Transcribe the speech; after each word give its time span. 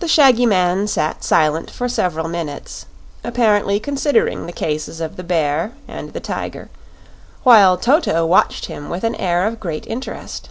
The 0.00 0.08
shaggy 0.08 0.44
man 0.44 0.88
sat 0.88 1.22
silent 1.22 1.70
for 1.70 1.88
several 1.88 2.26
minutes, 2.28 2.86
apparently 3.22 3.78
considering 3.78 4.46
the 4.46 4.52
cases 4.52 5.00
of 5.00 5.14
the 5.14 5.22
bear 5.22 5.70
and 5.86 6.12
the 6.12 6.18
tiger, 6.18 6.68
while 7.44 7.76
Toto 7.76 8.26
watched 8.26 8.66
him 8.66 8.88
with 8.90 9.04
an 9.04 9.14
air 9.14 9.46
of 9.46 9.60
great 9.60 9.86
interest. 9.86 10.50